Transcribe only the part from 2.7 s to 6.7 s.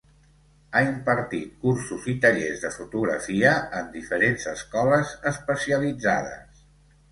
fotografia en diferents escoles especialitzades.